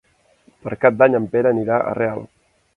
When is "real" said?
2.03-2.29